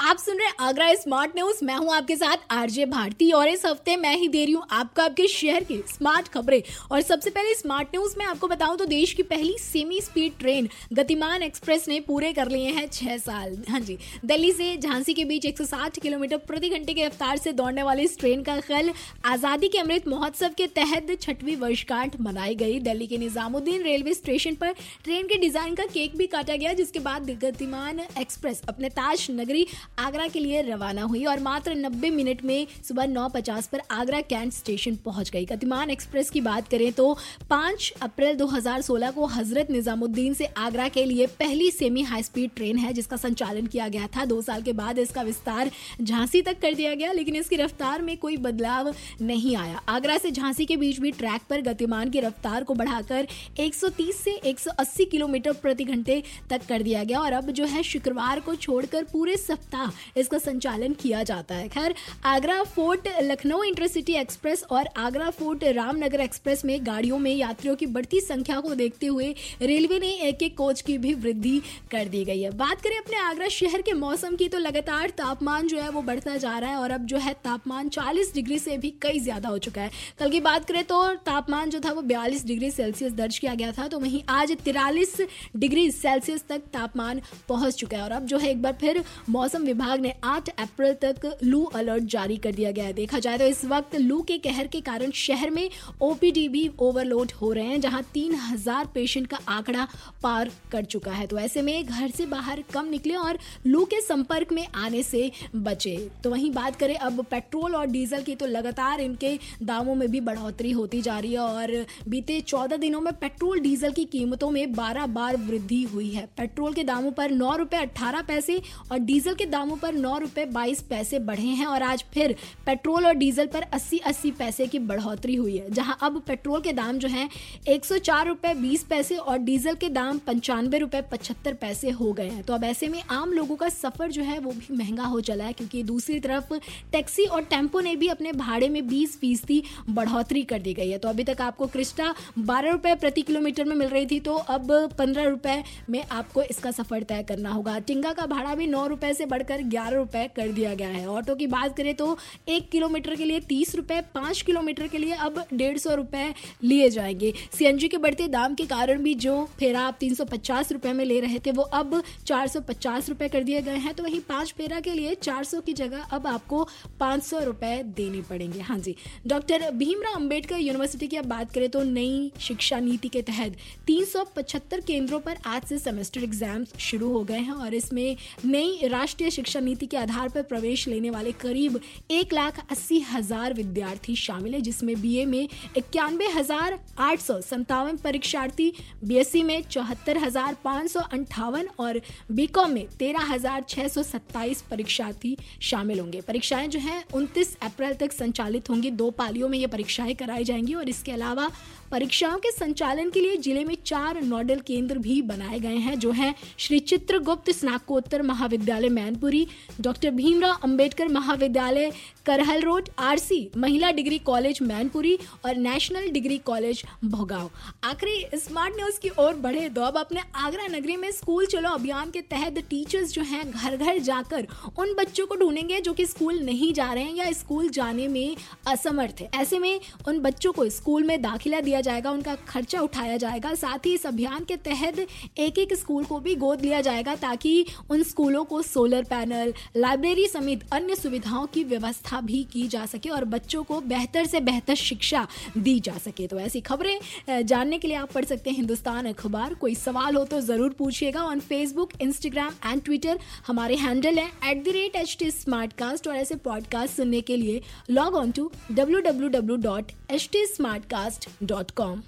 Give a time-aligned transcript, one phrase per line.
[0.00, 3.64] आप सुन रहे हैं आगरा स्मार्ट न्यूज़। मैं हूँ आपके साथ आरजे भारती और इस
[3.66, 7.54] हफ़्ते मैं ही दे रही हूँ आपको आपके शहर की स्मार्ट खबरें। और सबसे पहले
[7.54, 11.98] स्मार्ट न्यूज़ में आपको बताऊँ तो देश की पहली semi speed train Gatiman express ने
[12.00, 16.36] पूरे कर लिए हैं छह साल। हाँ जी, दिल्ली से झांसी के बीच 160 किलोमीटर
[16.38, 18.92] प्रति घंटे की रफ्तार से दौड़ने वाली इस ट्रेन का कल
[19.26, 24.54] आज़ादी के अमृत महोत्सव के तहत छठवीं वर्षगांठ मनाई गई। दिल्ली के निजामुद्दीन रेलवे स्टेशन
[24.54, 24.72] पर
[25.04, 29.66] ट्रेन के डिज़ाइन का केक भी काटा गया, जिसके बाद गतिमान एक्सप्रेस अपने ताज नगरी
[29.98, 34.52] आगरा के लिए रवाना हुई और मात्र 90 मिनट में सुबह 9:50 पर आगरा कैंट
[34.52, 37.16] स्टेशन पहुँच गई। गतिमान एक्सप्रेस की बात करें तो
[37.50, 42.78] 5 अप्रैल 2016 को हज़रत निजामुद्दीन से आगरा के लिए पहली सेमी हाई स्पीड ट्रेन
[42.78, 45.70] है, जिसका संचालन किया गया था। दो साल के बाद इसका विस्तार
[46.02, 50.30] झांसी तक कर दिया गया, लेकिन इसकी रफ्तार में कोई बदलाव नहीं आया। आगरा से
[50.30, 53.26] झांसी के बीच भी ट्रैक पर गतिमान की रफ्तार को बढ़ाकर
[53.58, 58.40] 130 से 180 किलोमीटर प्रति घंटे तक कर दिया गया और अब जो है शुक्रवार
[58.40, 59.77] को छोड़कर पूरे सप्ताह
[60.16, 61.94] इसका संचालन किया जाता है। खैर,
[62.26, 67.86] Agra fort, Lucknow intercity express और आगरा फोर्ट, रामनगर एक्सप्रेस में गाड़ियों में यात्रियों की
[67.88, 72.24] बढ़ती संख्या को देखते हुए रेलवे ने एक एक कोच की भी वृद्धि कर दी
[72.24, 75.88] गई है। बात करें अपने आगरा शहर के मौसम की तो लगातार तापमान जो है
[75.90, 79.20] वो बढ़ता जा रहा है और अब जो है तापमान 40 डिग्री से भी कई
[79.20, 82.70] ज़्यादा हो चुका है। कल की बात करें तो तापमान जो था वो 42 डिग्री
[82.70, 85.16] सेल्सियस दर्ज किया गया था तो वहीं आज तिरालीस
[85.56, 89.66] डिग्री सेल्सियस तक तापमान पहुँच चुका है और अब जो है एक बार फिर मौसम
[89.68, 93.44] विभाग ने 8 अप्रैल तक लू अलर्ट जारी कर दिया गया है। देखा जाए तो
[93.46, 95.68] इस वक्त लू के कहर के कारण शहर में
[96.02, 99.86] ओपीडी भी ओवरलोड हो रहे हैं, जहाँ तीन हज़ार पेशेंट का आंकड़ा
[100.22, 104.00] पार कर चुका है। तो ऐसे में घर से बाहर कम निकले और लू के
[104.00, 108.46] संपर्क में आने से बचे। तो वहीं बात करें, अब पेट्रोल और डीजल की तो
[108.48, 113.12] लगातार इनके दामों में भी बढ़ोतरी होती जा रही है और बीते चौदह दिनों में
[113.16, 117.54] पेट्रोल डीजल की कीमतों में बारह बार वृद्धि हुई है। पेट्रोल के दामों पर नौ
[117.56, 118.60] रुपए अट्ठारह पैसे
[118.92, 122.34] और डीजल के दामों पर नौ रुपए बाईस पैसे बढ़े हैं और आज फिर
[122.66, 126.72] पेट्रोल और डीजल पर अस्सी अस्सी पैसे की बढ़ोतरी हुई है, जहाँ अब पेट्रोल के
[126.72, 127.28] दाम जो हैं,
[127.68, 132.12] एक सौ चार रुपए बीस पैसे और डीजल के दाम पंचानवे रुपए पचहत्तर पैसे हो
[132.12, 135.04] गए हैं। तो अब ऐसे में आम लोगों का सफ़र जो है, वो भी महँगा
[135.04, 136.54] हो चला है, क्योंकि दूसरी तरफ़
[136.92, 140.98] टैक्सी और टेंपो ने भी अपने भाड़े में बीस फ़ीसदी बढ़ोतरी कर दी गई है।
[140.98, 144.72] तो अभी तक आपको क्रिस्टा बारह रुपए प्रति किलोमीटर में मिल रही थी तो अब
[144.98, 149.12] पंद्रह रुपए में आपको इसका सफ़र तय करना होगा। टिंगा का भाड़ा भी नौ रुपए
[149.14, 152.16] से बढ़कर ग्यारह रुपए कर दिया गया है। ऑटो की बात करें तो
[152.48, 156.32] एक किलोमीटर के लिए तीस रुपए, पाँच किलोमीटर के लिए अब डेढ़ सौ रुपए
[156.64, 160.72] लिए जाएँगे। सीएनजी के बढ़ते दाम के कारण भी जो फेरा आप तीन सौ पचास
[160.84, 164.20] में ले रहे थे, वो अब चार सौ पचास कर दिए गए हैं। तो वहीं
[164.20, 166.62] पाँच फेरा के लिए चार सौ की जगह अब आपको
[167.00, 168.94] पाँच सौ रुपए देने पड़ेंगे। हाँ जी,
[169.26, 173.56] डॉक्टर भीमराव अंबेडकर यूनिवर्सिटी की अब बात करें तो नई शिक्षा नीति के तहत
[173.86, 179.30] 375 केंद्रों पर आज से सेमेस्टर एग्ज़ाम्स शुरू हो गए हैं और इसमें नई राष्ट्रीय
[179.38, 181.78] शिक्षा नीति के आधार पर प्रवेश लेने वाले करीब
[182.10, 187.96] एक लाख अस्सी हज़ार विद्यार्थी शामिल है, जिसमें बीए में इक्यानवे हज़ार आठ सौ संतावन
[187.96, 188.72] परीक्षार्थी
[189.04, 192.00] बीएससी में चौहत्तर हज़ार पाँच सौ अंठावन और
[192.32, 197.94] बीकॉम में तेरह हज़ार छः सौ सत्ताईस परीक्षार्थी शामिल होंगे। परीक्षाएँ जो हैं, उनतीस अप्रैल
[197.94, 201.50] तक संचालित होंगी। दो पालियों में ये परीक्षाएँ कराई जाएँगी और इसके अलावा
[201.92, 206.10] परीक्षाओं के संचालन के लिए ज़िले में चार नोडल केंद्र भी बनाए गए हैं, जो
[206.12, 208.88] हैं श्री चित्रगुप्त स्नाकोत्तर महाविद्यालय
[209.18, 209.46] मैनपुरी
[209.80, 211.90] डॉक्टर भीमराव अंबेडकर महाविद्यालय,
[212.26, 217.50] करहल रोड, आरसी, महिला डिग्री कॉलेज, मैनपुरी और नेशनल डिग्री कॉलेज, भोगाव।
[217.84, 222.10] आखिरी स्मार्ट न्यूज़ की ओर बढ़े तो अब अपने आगरा नगरी में स्कूल चलो अभियान
[222.10, 224.46] के तहत टीचर्स जो हैं, घर घर जाकर
[224.78, 228.36] उन बच्चों को ढूंढेंगे जो कि स्कूल नहीं जा रहे हैं या स्कूल जाने में
[228.66, 233.16] असमर्थ है। ऐसे में उन बच्चों को स्कूल में दाखिला दिया जाएगा, उनका खर्चा उठाया
[233.16, 235.06] जाएगा। साथ ही इस अभियान के तहत
[235.38, 240.26] एक एक स्कूल को भी गोद लिया जाएगा ताकि उन स्कूलों को सोलर पैनल लाइब्रेरी
[240.28, 244.74] समेत अन्य सुविधाओं की व्यवस्था भी की जा सके और बच्चों को बेहतर से बेहतर
[244.76, 245.26] शिक्षा
[245.58, 246.98] दी जा सके। तो ऐसी खबरें
[247.46, 251.22] जानने के लिए आप पढ़ सकते हैं हिंदुस्तान अखबार। कोई सवाल हो तो ज़रूर पूछिएगा
[251.24, 255.30] on Facebook Instagram and Twitter हमारे हैंडल है at the rate H T
[255.78, 260.28] Smartcast और ऐसे पॉडकास्ट सुनने के लिए log on to W W W dot H
[260.32, 260.46] T
[260.90, 262.02] Smartcast dot com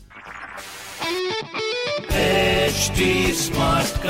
[2.60, 3.06] HD
[3.36, 4.09] Smartcast.